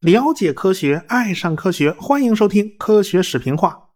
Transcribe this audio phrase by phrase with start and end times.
[0.00, 3.90] 了解科学，爱上科学，欢迎收听《科学视频化》。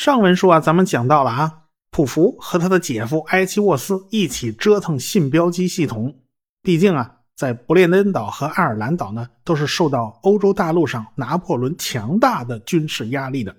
[0.00, 1.52] 上文书啊，咱们讲到了啊，
[1.90, 6.18] 普福和他的姐夫埃奇沃斯一起折腾信标机系统。
[6.62, 13.54] 毕竟啊，在不列颠岛和爱尔兰岛呢，都是受到欧洲大陆上拿破仑强大的军事压力的，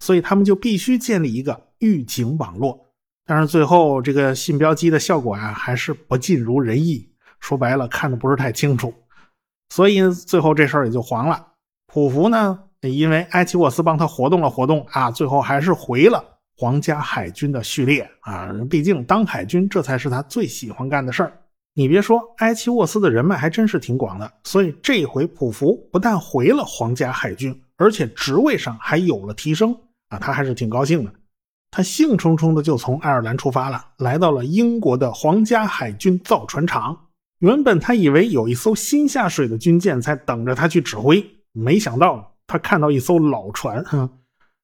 [0.00, 2.87] 所以他们就必须建立一个预警网络。
[3.28, 7.06] 但是最后这个信标机的效果啊，还是不尽如人意。
[7.40, 8.94] 说白了，看的不是太清楚。
[9.68, 11.48] 所以最后这事儿也就黄了。
[11.86, 16.24] 普福呢，因为埃奇沃斯帮他活动了活动啊，最后还是回了
[16.56, 18.50] 皇家海军的序列啊。
[18.70, 21.32] 毕竟当海军这才是他最喜欢干的事儿。
[21.74, 24.32] 你别说，埃奇沃斯的人脉还真是挺广的。
[24.44, 29.76] 所以这回普福不但回了皇家海军，而且职位上还有了提升
[30.08, 31.12] 啊，他还是挺高兴的。
[31.70, 36.98] 他兴冲冲的就从爱尔兰出发了，来到了英国的皇家海军造船厂。
[37.40, 43.84] 原本他以为有一艘新下水的军舰在等着他去指挥，没想到他看到一艘老船。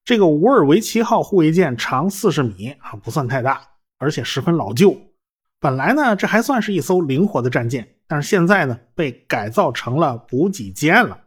[0.03, 3.61] 这个伍尔维奇号护卫舰长四十米啊，不算太大，
[3.97, 4.95] 而且十分老旧。
[5.59, 11.17] 本来呢，这还算是一艘灵活的战舰，但是现在呢，被改造成了补给舰了。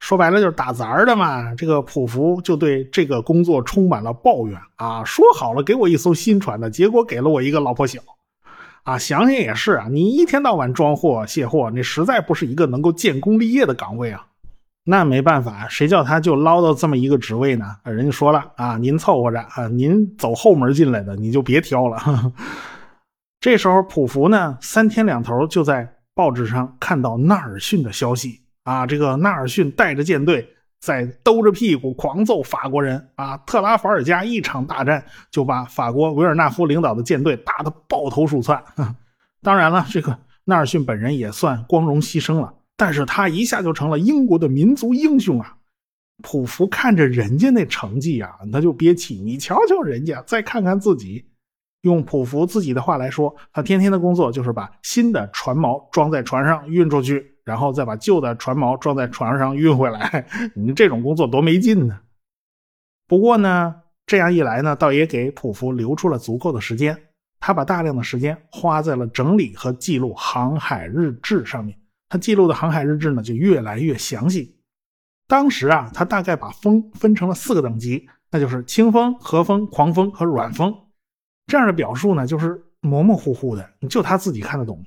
[0.00, 1.54] 说白了就是打杂的嘛。
[1.54, 8.00] 这个普福就对这个工作充满了抱怨啊，说好了给我一艘新船的，结果给了我一个老婆小。
[8.84, 14.26] 啊，想想也是啊，你一天到晚装货卸货，你实在不是一个能够建功立业的岗位啊。
[14.84, 17.64] 那没办法，谁叫他就捞到这么一个职位呢？
[17.82, 21.98] 人家说了啊，您凑合着啊，您走后门进来的，你就别挑了。
[23.40, 30.52] 这时候普福呢，三天两头就在报纸上看到纳尔逊的消息啊，这个纳尔逊带着舰队。
[30.78, 33.36] 在兜着屁股狂揍法国人啊！
[33.38, 38.62] 特拉法尔加一场大战就把法国维尔纳夫领导的舰队打得抱头鼠窜。
[39.42, 45.56] 当然了，这个纳尔逊本人也算光荣牺牲了，但是他一下就成了英国的民族英雄啊！
[46.22, 49.16] 普福看着人家那成绩啊，他就憋气。
[49.16, 51.24] 你瞧瞧人家，再看看自己。
[51.80, 57.35] 用普福自己的话来说，他天天的工作就是把新的船锚装在船上运出去。
[57.46, 62.00] 然后再把旧的船锚装在船上运回来， 你这种工作多没劲呢。
[63.06, 63.74] 不过呢，
[64.04, 67.04] 这样一来呢，倒也给普福留出了足够的时间。
[67.38, 71.78] 他把大量的时间花在了整理和记录航海日志上面。
[72.08, 74.58] 他记录的航海日志呢，就越来越详细。
[75.28, 80.74] 当时啊，他大概把风分成了四个等级，那就是清风、和风、狂风和软风。
[81.46, 84.84] 这样的表述呢，就是模模糊糊的，就他自己看得懂。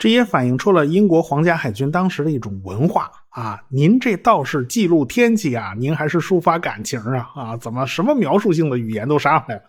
[0.00, 3.62] 这也反映出了英国皇家海军当时的一种文化啊！
[3.68, 7.30] 您这倒是记录天气啊，您还是抒发感情啊？
[7.34, 9.62] 啊，怎么什么描述性的语言都上来了？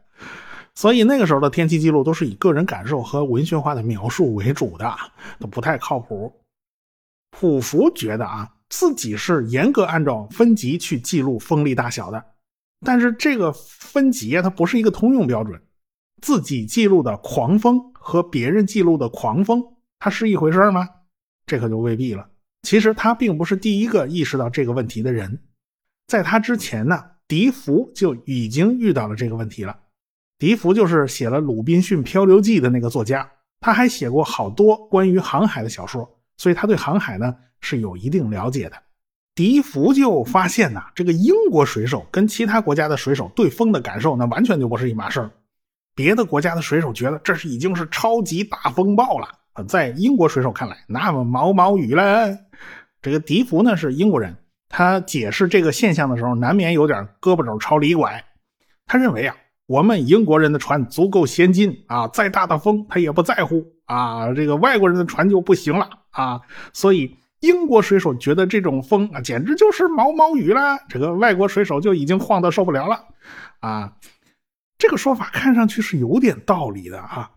[0.74, 4.96] 所以那个时候的天气记录都是以个人感受和文学化的描述为主的，
[5.38, 6.34] 都不太靠谱。
[7.32, 12.24] 普福觉得啊，自己是严格按照分级去记录风力大小的，
[12.86, 15.62] 但是这个分级啊，它不是一个通用标准，
[16.22, 19.62] 自己记录的狂风和别人记录的狂风。
[20.04, 20.90] 他是一回事吗？
[21.46, 22.28] 这可就未必了。
[22.64, 25.40] 其实他并不是第一个意识到这个问题的人，
[26.08, 29.78] 在他之前呢，笛福就已经遇到了这个问题了。
[30.40, 33.30] 笛福就是写了《鲁滨逊漂流记》的那个作家，
[33.60, 38.82] 他还写过好多关于航海的小说，所以他对航海呢是有一定了解的。
[39.36, 45.30] 笛福就发现呐，这个英国水手跟其他国家的水手对风的感受，那完全就不是一码事儿。
[45.94, 49.28] 别的国家的水手觉得这是已经是超级大风暴了。
[49.68, 52.38] 在英国水手看来，那么毛毛雨了。
[53.02, 54.38] 这个笛福呢是英国人，
[54.70, 58.24] 他解释这个现象的时候，难免有点胳膊肘朝里拐。
[58.86, 59.36] 他认为啊，
[59.68, 64.34] 我们英国人的船足够先进啊，再大的风他也不在乎啊。
[64.34, 66.42] 这个外国人的船就不行了啊，
[66.74, 70.78] 所以英国水手觉得这种风啊，简直就是毛毛雨了。
[70.88, 73.06] 这个外国水手就已经晃得受不了了
[73.60, 73.94] 啊。
[74.78, 77.32] 这个说法看上去是有点道理的啊。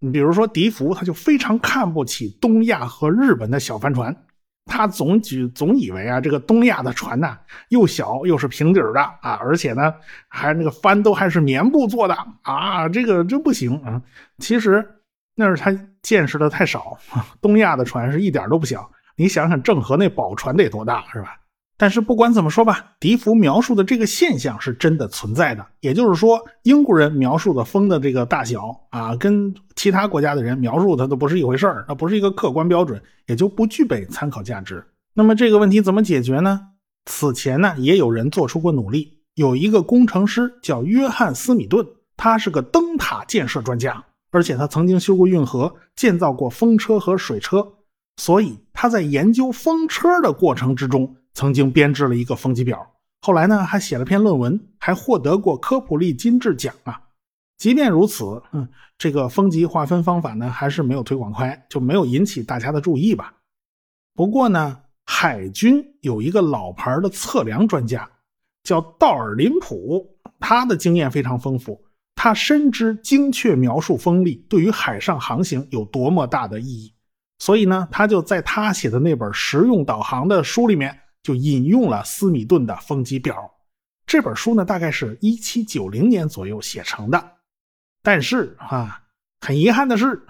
[0.00, 4.16] 你比如说，笛福他就非常看不起东亚和日本的小帆船，
[4.64, 7.38] 他总举总以为啊，这个东亚的船呐，
[7.68, 9.94] 又小又是平底的啊，而且呢，
[10.28, 14.00] 还那个帆都还是棉布做的啊，这个这不行啊。
[14.38, 14.86] 其实
[15.34, 15.70] 那是他
[16.02, 16.98] 见识的太少，
[17.42, 21.36] 东亚的船是一点都不小，你想想郑和那宝船得多大是吧？
[21.80, 25.66] 但是不管怎么说吧，笛福描述的这个现象是真的存在的。
[25.80, 34.84] 也就是说，英国人描述的风的这个大小啊，跟其他国家的人描述它都不是一回事儿，那不是一个客观标准，也就不具备参考价值。
[35.14, 36.60] 那么这个问题怎么解决呢？
[37.06, 39.22] 此前呢，也有人做出过努力。
[39.34, 47.66] 有一个工程师叫约翰斯米顿，他是个灯塔建设专家而且他曾经修过运河，建造过风车和水车，
[48.18, 52.94] 所以他在研究风车的过程之中，曾经编制了一个风级表。
[53.22, 57.00] 后来呢，还写了篇论文，还获得过科普利金质奖啊。
[57.58, 58.66] 即便如此，嗯，
[58.96, 63.34] 这个风级划分方法呢，还是没有推广开，就没有引起大家的注意吧。
[64.14, 68.08] 不过呢，海军有一个老牌的测量专家，
[68.62, 71.78] 叫道尔林普，他的经验非常丰富，
[72.14, 76.94] 他深知精确描述风力对于海上航行有多么大的意义，
[77.38, 80.98] 所以呢，他就在他写的那本实用导航的书里面。
[81.22, 83.52] 就引用了斯米顿的风机表，
[84.06, 87.32] 这本书呢，大概是一七九零年左右写成的。
[88.02, 89.02] 但是啊，
[89.40, 90.22] 很遗憾的是，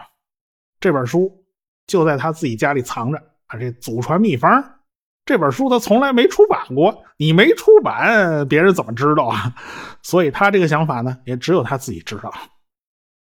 [0.80, 1.44] 这本书
[1.86, 4.80] 就在他自己家里藏着啊，这祖传秘方。
[5.24, 9.54] 这本书他从来没出版过，你没出版，别人怎么知道啊？
[10.02, 12.34] 所以他这个想法呢，也只有他自己知道。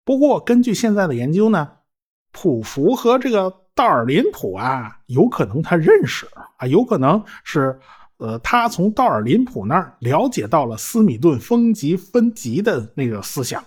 [0.03, 1.77] 不过根据现在的研究呢，
[2.31, 3.62] 普福和这个。
[3.75, 6.27] 道尔林普啊，有可能他认识
[6.57, 7.79] 啊，有可能是，
[8.17, 13.63] 呃，他从道尔林普那儿了解到了斯米顿风级分级的那个思想，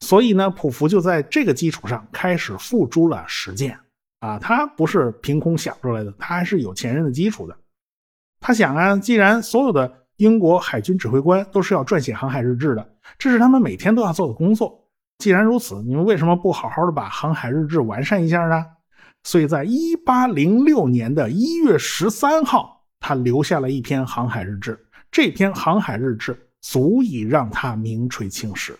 [0.00, 3.78] 所以呢，普福就在这个基础上开始付诸了实践
[4.18, 7.56] 啊，他不是凭空想出来的，他还是有前人的基础的。
[8.40, 14.88] 他想啊，既然所有的英国海军指挥官都是要撰写航海日志的，这是他们每天都要做的工作，
[15.18, 18.66] 既然如此，你们为什么不好好的把航海日志完善一下呢？
[19.24, 24.78] 所以在一八零六年的一月十三号，他留下了一篇航海日志。
[25.10, 28.78] 这篇航海日志足以让他名垂青史。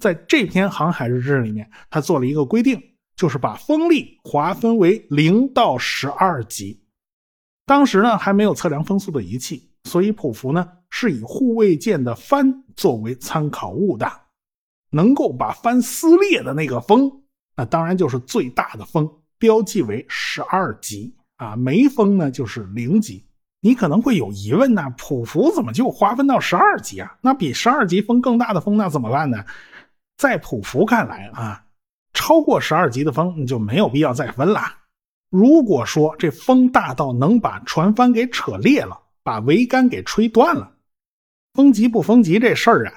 [0.00, 2.80] 在这篇航海日志里面，他做了一个规定，
[3.16, 6.80] 就是把风力划分为零到十二级。
[7.66, 14.10] 当时呢还没有测量风速的仪器，所以普福呢是以护卫舰的帆作为参考物的，
[14.90, 17.10] 能够把帆撕裂的那个风，
[17.56, 19.10] 那当然就是最大的风。
[19.38, 23.24] 标记为十二级啊，没风呢就是零级。
[23.60, 27.16] 你可能会有疑问呢，普福怎么就划分到十二级啊？
[27.20, 29.44] 那比十二级风更大的风那怎么办呢？
[30.16, 31.64] 在普福看来啊，
[32.12, 34.60] 超过十二级的风你就没有必要再分了。
[35.30, 40.72] 如果说这风大到能把船帆给扯裂了，把桅杆给吹断了，
[41.54, 42.92] 风级不风级这事儿啊。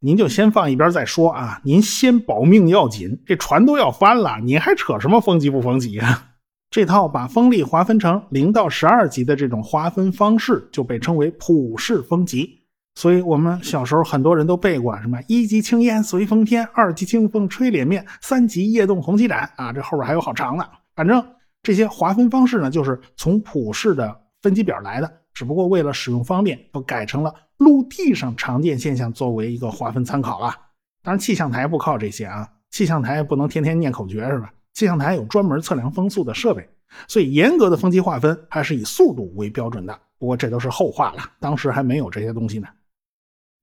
[0.00, 1.60] 您就先放一边再说啊！
[1.64, 6.24] 您先保命要紧，这船都要翻了，你还扯什么风级不风级啊？
[6.70, 12.48] 这套把风力划分成零到十二级的这种划分方式，就被称为普世风级。
[12.94, 20.68] 所以我们小时候很多人都背过什么一级青烟随风天，二级清风吹脸面，三级夜动红旗展啊，这后边还有好长的。
[20.94, 21.24] 反正
[21.62, 27.34] 这些划分方式呢，就是从普世的分级表来的，只不过为了使用方便，都改成了。
[27.58, 30.54] 陆地上常见现象作为一个划分参考了，
[31.02, 34.52] 当然气象台不靠这些啊，气象台不能天天念口诀是吧？
[34.74, 36.68] 气象台有专门测量风速的设备，
[37.08, 40.00] 所以严格的风级划分还是以速度为标准的。
[40.18, 42.68] 不过这都是后话了，当时还没有这些东西呢。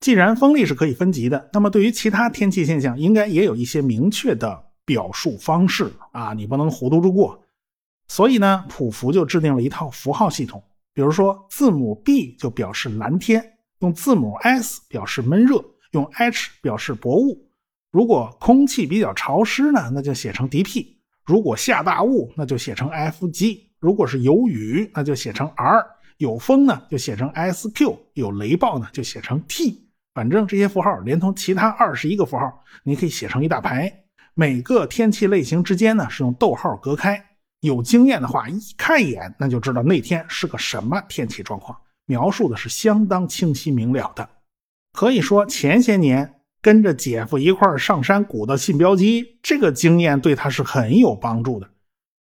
[0.02, 7.42] 既然风力是可以分级的，那么对于其他天气现象，应该也有一些明确的表述方式啊，你不能糊涂着过。
[8.10, 10.62] 所以呢，普福就制定了一套符号系统，
[10.94, 13.55] 比如说字母 B 就表示蓝天。
[13.80, 17.50] 用字母 S 表示闷热，用 H 表示薄雾。
[17.92, 20.86] 如果空气比较潮湿呢，那就写成 DP；
[21.26, 25.82] 如果下大雾，那就写成 FG；如果是有雨，那就写成 R；
[26.18, 29.90] 有风呢，就写成 SQ；有雷暴呢，就写成 T。
[30.14, 33.92] 反正这些符号连同其他二十一个符号，你可以写成一大排。
[34.34, 37.26] 每个天气类型之间呢，是用逗号隔开。
[37.62, 41.78] 有经验的话，一看一眼，那就知道那天是个什么天气状况。
[42.06, 44.30] 描述的是相当清晰明了的，
[44.94, 51.70] 可以说前些年跟着姐夫一块上山鼓捣信标机，这个经验对他是很有帮助的。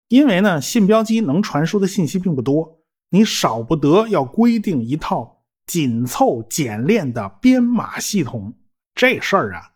[0.09, 8.53] 因为呢，信标机能传输的信息并不多，你少不得要规定一套紧凑简练的编码系统。
[8.95, 9.71] 这事儿啊，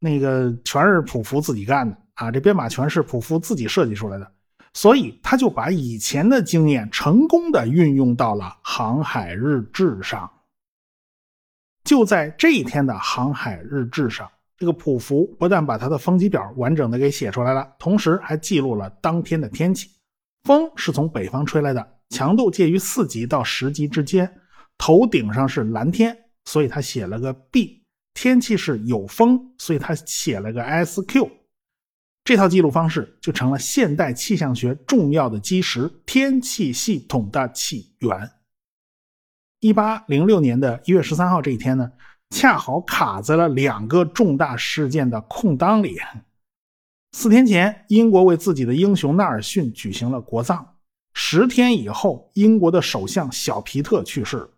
[0.00, 4.32] 那个全是普福自己干的啊，这编码全是普福自己设计出来的。
[4.74, 10.30] 所以他就把以前的经验成功的运用到了航海日志上。
[11.84, 19.88] 就在这一天的航海日志上，这个普福不但把他的风级表完整的给写出来了，同时还记录了当天的天气。
[20.44, 24.30] 风是从北方吹来的，强度介于四级到十级之间，
[24.76, 27.82] 头顶上是蓝天，所以他写了个 B。
[28.14, 31.37] 天气是有风，所以他写了个 SQ。
[32.28, 38.32] 这套记录方式就成了现代气象学重要的基石——天气系统的起源。
[39.60, 41.90] 一八零六年的一月十三号这一天呢，
[42.28, 45.96] 恰好卡在了两个重大事件的空档里。
[47.12, 50.74] 四天前，英国为自己的英雄纳尔逊举行了国葬。
[51.14, 54.50] 十天以后，英国的首相小皮特去世。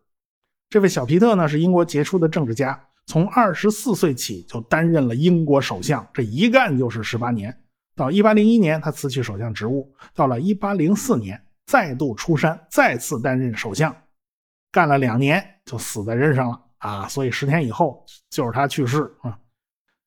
[0.69, 7.53] 这位小皮特呢，是英国杰出的政治家，从二十四岁起就担任了英国首相，这一干就是十八年。
[7.97, 9.93] 到一八零一年，他辞去首相职务。
[10.15, 13.93] 到了一八零四年，再度出山，再次担任首相，
[14.71, 17.09] 干了两年就死在任上了啊！
[17.09, 19.37] 所以十天以后就是他去世啊。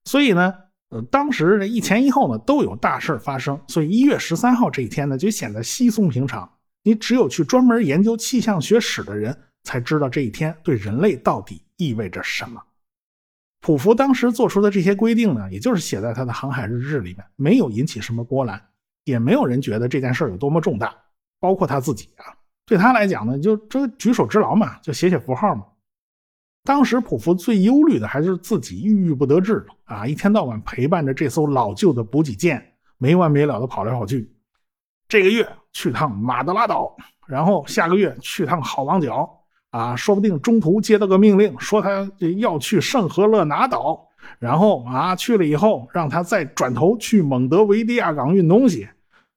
[0.05, 0.53] 所以呢。
[0.89, 6.47] 呃，当时这一前一后呢都有大事发生，所以一月十三号这一天呢就显得稀松平常。
[6.83, 12.61] 你只有去专门研究气象学史的人才知道这一天对人类到底意味着什么。
[13.63, 18.61] 普福当时做出的这些规定呢，也就是写在他的航海日志里面，没有引起什么波澜，
[19.05, 20.93] 也没有人觉得这件事有多么重大，
[21.39, 22.35] 包括他自己啊。
[22.65, 25.63] 对他来讲呢，就这举手之劳嘛，就写写符号嘛。
[26.65, 34.29] 当时普福最忧虑的还是自己郁郁不得志啊，一天到晚陪伴着这艘老旧的补给舰，没完没了的跑来跑去。
[35.07, 36.93] 这个月去趟马德拉岛，
[37.27, 39.42] 然后下个月去趟好望角，
[39.73, 48.87] 啊，说不定中途接到个命令，说他要去圣赫勒拿岛，然后啊去了以后，让他再转头去蒙德维利亚港运东西。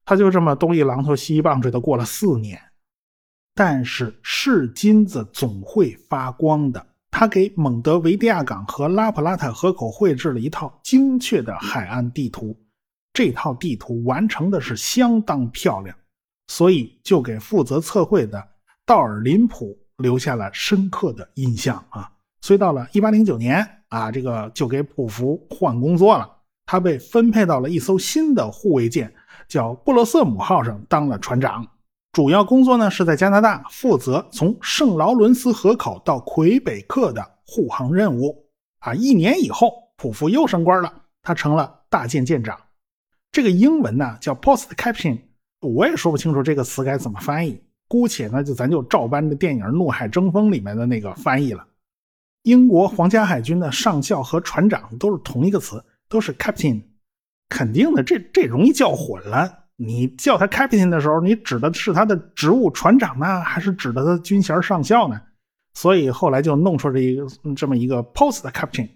[0.05, 2.61] 他就这么东一榔头西一棒槌的过了四年。
[3.55, 6.87] 但是是金子总会发光的。
[7.11, 12.55] 他给蒙德维利亚港和拉普拉塔河口绘制了一套精确的海岸地图，
[13.15, 15.97] 这套地图完成的是相当漂亮，
[16.49, 18.47] 所以就给负责测绘的
[18.85, 22.11] 道尔林普留下了深刻的印象啊。
[22.41, 26.31] 所以到了1809年啊，这个就给普福换工作了，
[26.65, 29.13] 他被分配到了一艘新的护卫舰，
[29.49, 31.67] 叫布洛瑟姆号上当了船长。
[32.13, 38.47] 主要工作呢是在加拿大负责从圣劳伦斯河口到魁北克的护航任务
[38.79, 38.95] 啊。
[38.95, 42.59] 一年以后，普福又升官了，他成了大舰舰长。
[43.33, 45.21] 这个英文呢叫 post captain，
[45.61, 51.67] 我也说不清楚这个词该怎么翻译，姑且呢就咱就照搬着电影《怒海争锋》里面的那个翻译了。
[52.43, 56.83] 英国皇家海军的上校和船长都是同一个词，都是 captain，
[57.49, 59.65] 肯定的，这这容易叫混了。
[59.77, 65.21] 你叫他 captain 的时候，你指的是他的职务船长呢，还是指的他军衔上校呢？
[65.75, 68.89] 所以后来就弄出这一个这么一个 post captain，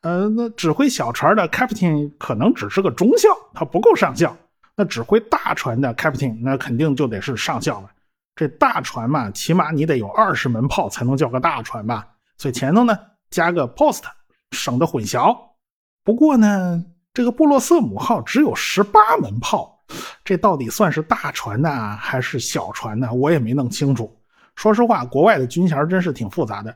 [0.00, 4.36] 呃，那指挥小船的 captain 可能只是个中校，他不够上校。
[4.76, 7.90] 那指挥大船的 captain，那肯定就得是上校了。
[8.36, 12.06] 这大船嘛，起码你得有二十门炮才能叫个大船吧？
[12.36, 12.98] 所以前头呢
[13.30, 14.02] 加个 post，
[14.50, 15.36] 省得混淆。
[16.02, 19.70] 不过呢，这个布洛瑟姆号只有十八门炮。
[20.24, 23.12] 这到底算是大船呢，还是小船呢？
[23.12, 24.10] 我也没弄清楚。
[24.56, 26.74] 说实话，国外的军衔真是挺复杂的。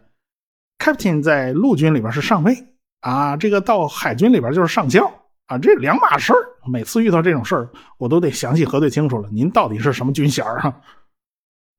[0.79, 2.55] Captain 在陆军里边是上尉
[3.01, 5.11] 啊，这个到海军里边就是上校
[5.47, 6.39] 啊，这两码事儿。
[6.71, 9.29] 每次遇到这种事儿，我都得详细核对清楚了。
[9.33, 10.81] 您到底是什么军衔啊？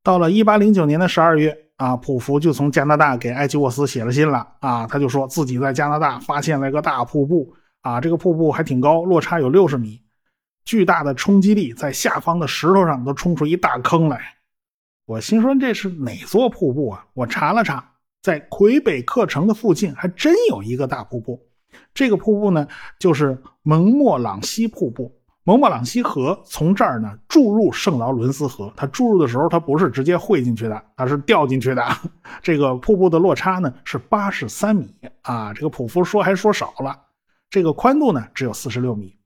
[0.03, 10.01] 到了一八零九年的十二月啊，普福就从加拿大给埃奇沃斯写了信了啊，他就说自己在加拿大发现了一个大瀑布啊，这个瀑布还挺高，落差有六十米。
[10.65, 14.21] 巨大的冲击力在下方的石头上都冲出一大坑来，
[15.05, 17.05] 我心说这是哪座瀑布啊？
[17.13, 17.91] 我查了查，
[18.21, 21.45] 在魁北克城的附近还真有一个大瀑布。
[21.93, 22.67] 这个瀑布呢，
[22.99, 25.18] 就是蒙莫朗西瀑布。
[25.49, 31.83] 蒙莫朗西河从这儿呢注入圣劳伦斯河，它注入的时候它不是直接汇进去的，它是掉进去的。
[32.39, 36.95] 这个瀑布的落差呢是八十三米啊，这个普福说还说少了，
[37.49, 39.17] 这个宽度呢只有四十六米。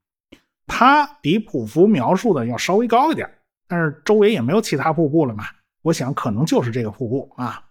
[0.66, 3.30] 它比普福描述的要稍微高一点，
[3.68, 5.44] 但是周围也没有其他瀑布了嘛。
[5.82, 7.62] 我想可能就是这个瀑布啊。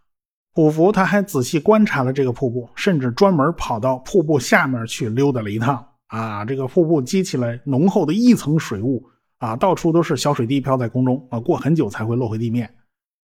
[0.52, 5.82] 普福他还仔细观察了这个瀑布，甚至专门跑到瀑布下面去溜达了一趟
[6.16, 6.45] 啊。
[6.45, 9.04] 这个瀑布激起了浓厚的一层水雾
[9.38, 12.73] 啊，到处都是小水滴飘在空中啊，过很久才会落回地面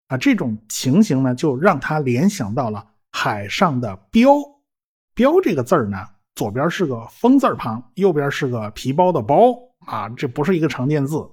[0.08, 0.18] 啊。
[0.18, 4.30] 这种情形呢，就让他联想到了海上的标，
[5.14, 5.98] 标这个字儿呢。
[6.36, 11.26] 左边是个风字旁，右边是个皮包的包啊，这不是一个常见字。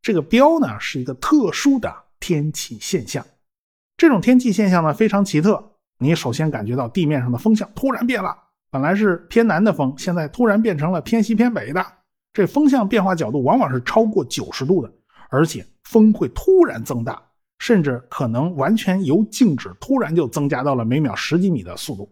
[0.00, 3.22] 这个标呢是一个特殊的天气现象。
[3.98, 5.62] 这种天气现象呢非常奇特。
[5.98, 8.34] 你首先感觉到地面上的风向突然变了，
[8.76, 11.82] 本来是偏南的风，现在突然变成了偏西偏北的。
[12.34, 14.92] 这风向变化角度往往是超过九十度的，
[15.30, 17.18] 而且风会突然增大，
[17.58, 22.06] 甚至可能完全由静止突然就增加到了每秒十几米的速度，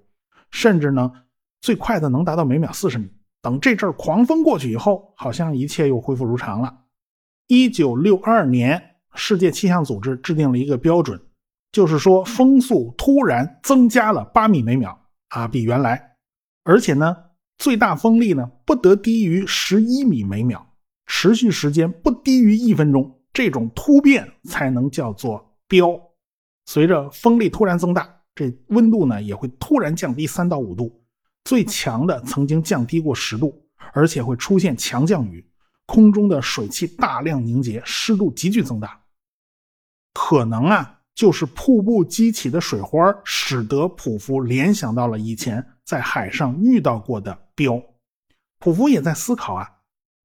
[0.51, 1.13] 甚至呢。
[1.61, 3.11] 最快的能达到每秒四十米。
[3.43, 6.75] 等这阵狂风过去以后，好像一切又恢复如常了。
[7.47, 8.83] 一九六二年，
[9.15, 11.21] 世界气象组织制定了一个标准，
[11.73, 16.14] 就是说风速突然增加了八米每秒啊，比原来，
[16.65, 17.17] 而且呢，
[17.59, 20.75] 最大风力呢不得低于十一米每秒
[21.07, 26.01] 持续时间不低于一分钟，这种突变才能叫做标。
[26.67, 31.05] 随着风力突然增大，这温度呢也会突然降低三到五度，
[31.45, 35.47] 最强的曾经降低过十度，而且会出现强降雨，
[35.85, 38.99] 空中的水汽大量凝结，湿度急剧增大。
[40.15, 47.83] 可能啊，就是瀑布激起的水花，使得普夫联想到了以前在海上遇到过的标。
[48.59, 49.71] 普福也在思考啊，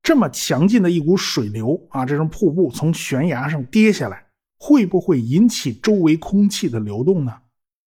[0.02, 4.26] 这么强劲的一股水流啊，这种瀑布从悬崖上跌下来。
[4.62, 7.34] 会不会引起周围空气的流动呢？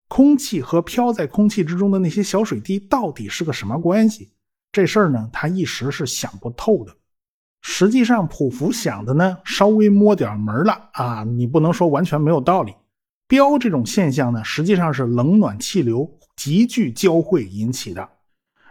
[0.07, 4.31] 空气和飘在空气之中的那些小水滴到底是个什么关系？
[4.71, 6.95] 这事儿呢，他一时是想不透的。
[7.61, 11.25] 实际上，普福想的呢，稍微摸点门了啊。
[11.25, 12.73] 你不能说完全没有道理。
[13.27, 16.09] 标这种现象呢，实际上是冷暖气流
[16.41, 18.09] 急剧交汇引起的。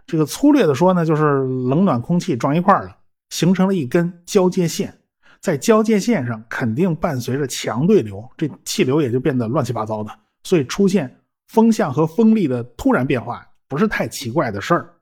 [0.07, 1.23] 这个粗略的说呢，就是
[1.67, 2.97] 冷暖空气撞一块了，
[3.29, 4.91] 形成了一根交界线。
[5.39, 10.09] 在交界线上肯定伴随着强对流，这气流也就变得乱七八糟的，
[10.43, 11.15] 所以出现
[11.49, 14.95] 风向和风力的突然变化不是太奇怪的事儿。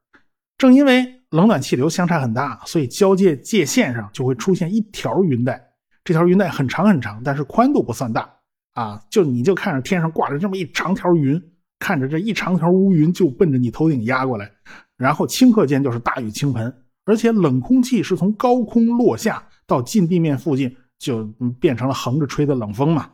[0.58, 5.66] 正因为冷暖气流相差很大，所以交界界线上就会出现一条云带。
[6.04, 8.30] 这条云带很长很长，但是宽度不算大
[8.74, 11.42] 啊，就你就看着天上挂着这么一长条云，
[11.80, 14.52] 看着这一长条乌云就奔着你头顶压过来，
[14.98, 16.74] 然后顷刻间就是大雨倾盆，
[17.06, 19.48] 而且冷空气是从高空落下。
[19.66, 21.26] 到近地面附近就
[21.60, 23.10] 变成了横着吹的冷风嘛，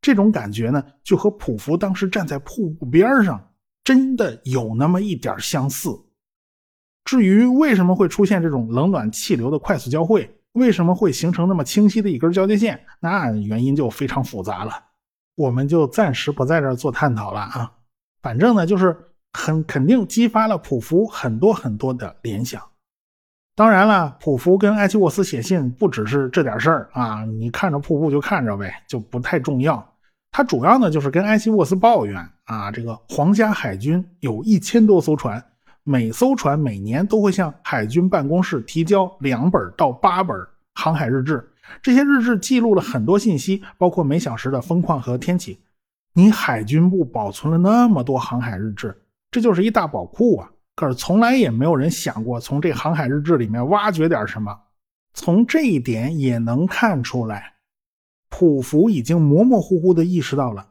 [0.00, 3.44] 这种感觉呢，就和普福当时站在瀑布边上
[3.82, 5.90] 真的有那么一点相似。
[7.04, 14.72] 至于为什么会出现这种冷暖气流的快速交汇，为什么会形成那么清晰的一根交界线，那原因就非常复杂了，
[15.34, 17.72] 我们就暂时不在这儿做探讨了啊。
[18.26, 18.96] 反正呢，就是
[19.32, 22.60] 很肯定激发了普福很多很多的联想。
[23.54, 27.24] 当然了，普福跟埃奇沃斯写信不只是这点事儿啊！
[27.24, 29.94] 你看着瀑布就看着呗，就不太重要。
[30.32, 35.40] 他主要呢就是跟埃奇沃斯抱怨啊，这个皇家海军有一千多艘船，
[35.84, 40.36] 每艘船每年都会向海军办公室提交两本到八本
[40.74, 41.48] 航海日志，
[41.80, 45.60] 这些日志记录了很多信息，包括每小时的风况和天气。
[46.18, 50.50] 你海军部保存了那么多航海日志，这就是一大宝库啊！
[50.74, 54.58] 可是从来也没有人想过从这航海日志里面挖掘点什么。
[55.12, 57.56] 从这一点也能看出来，
[58.30, 60.66] 普福已经模模糊糊的意识到了，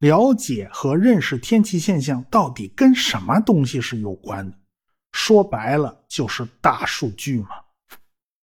[0.00, 4.56] 了解和认识天气现象到底跟什么东西是有关的。
[5.12, 7.50] 说白了就是大数据嘛。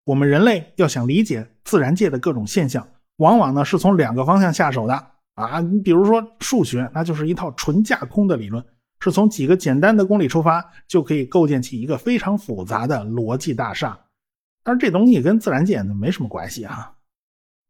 [0.05, 5.61] 我们人类要想理解自然界的各种现象，往往呢是从两个方向下手的啊。
[5.61, 8.65] 你比如说数学，那就是一套纯架空的理论。
[9.01, 13.99] 是从几个简单的公理出发，就可以构建起一个非常复杂的逻辑大厦。
[14.63, 16.95] 但是这东西跟自然界没什么关系啊。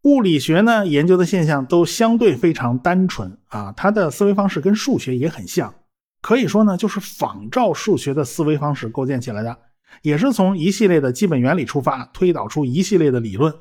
[0.03, 5.75] 物理学呢研究的现象都相对非常单纯啊，它的思维方式跟数学也很像，
[6.21, 9.59] 可以说呢就是仿照数学的思维方式构建起来的，
[10.03, 13.53] 也是从一系列的基本原理出发，推导出一系列的理论，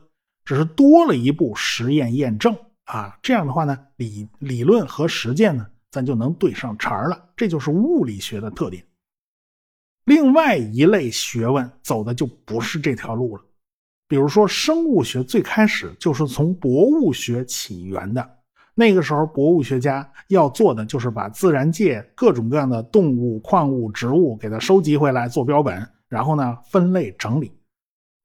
[0.45, 3.17] 只是多了一步实验验证啊。
[3.21, 5.67] 这样的话呢，理理论和实践呢。
[5.91, 8.83] 咱就能对上茬了，这就是物理学的特点。
[10.05, 13.43] 另外一类学问走的就不是这条路了，
[14.07, 18.27] 比如说生物学，最开始就是从博物学起源的。
[18.73, 27.55] 那个时候，博物学家要做的就是把自然界各种各样的动物、矿物、植物给它收集回来做标本，然后呢分类整理。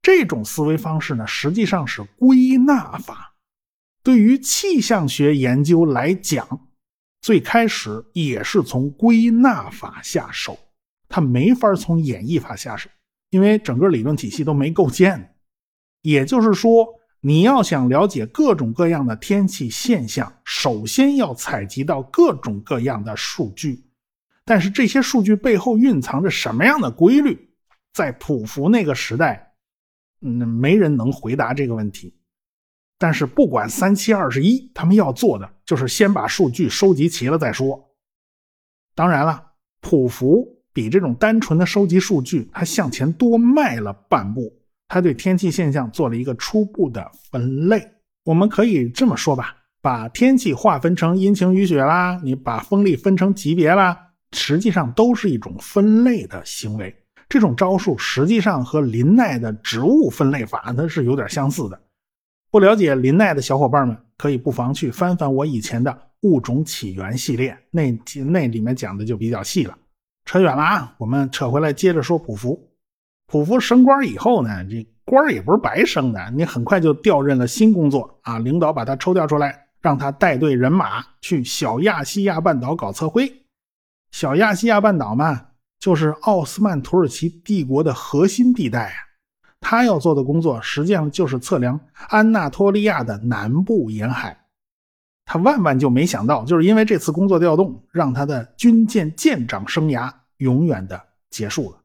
[0.00, 3.34] 这种思维方式呢，实际上是归纳法。
[4.08, 6.66] 对于气象学研究来讲。
[7.20, 10.58] 最开始也是从归纳法下手，
[11.10, 12.88] 他没法从演绎法下手，
[13.28, 15.34] 因为整个理论体系都没构建。
[16.00, 16.88] 也就是说，
[17.20, 23.84] 你要想了解各种各样的天气现象，首先要采集到各种各样的数据。
[24.46, 27.50] 但是这些数据背后蕴藏着什么样的规律，
[27.92, 29.52] 在普福那个时代，
[30.22, 32.17] 嗯，没人能回答这个问题。
[32.98, 37.88] 但是不管三七二十一，他们要做的就是先把数据收集齐了再说。
[38.94, 39.40] 当然了，
[39.80, 44.52] 普福比这种单纯的收集数据，他向前多迈了半步。
[44.88, 47.86] 他对天气现象做了一个初步的分类。
[48.24, 53.96] 我们可以这么说吧，把天气划分成阴晴雨雪啦，你把风力分成级别啦，
[54.32, 56.94] 实际上都是一种分类的行为。
[57.28, 61.80] 这种招数实际上和林奈的植物分类法它是有点相似的。
[62.50, 67.92] 不了解林奈的小伙伴们，可以不妨去翻翻我以前的物种起源系列，那
[68.24, 69.76] 那里面讲的就比较细了。
[70.24, 72.70] 扯远了啊，我们扯回来接着说普福。
[73.26, 78.38] 普福升官以后呢，这官也不是白升的，你很快就调任了新工作啊！
[78.38, 83.30] 领导把他抽调出来，让他带队人马去小亚细亚半岛搞测绘。
[84.10, 88.96] 小亚细亚半岛嘛，就是奥斯曼土耳其帝国的核心地带啊。
[89.60, 94.38] 他要做的工作，实际上就是测量安纳托利亚的南部沿海。
[95.24, 101.78] 他万万就没想到，就是因为这次工作调动，让他的军舰舰长生涯永远的结束了。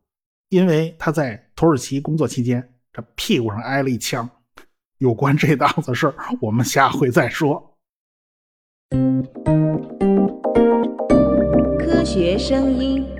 [0.50, 2.70] 因为他在土耳其工作期间。
[2.96, 4.30] 这屁股上挨了一枪，
[5.00, 7.76] 有关这档子事儿，我们下回再说。
[11.80, 13.13] 科学声音。